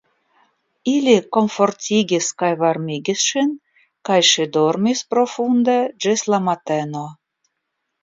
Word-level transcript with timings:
Ili 0.93 1.11
komfortigis 1.37 2.31
kaj 2.43 2.49
varmigis 2.63 3.27
ŝin 3.27 3.53
kaj 4.11 4.19
ŝi 4.33 4.51
dormis 4.59 5.07
profunde 5.15 5.81
ĝis 6.07 6.29
la 6.35 6.45
mateno. 6.51 7.09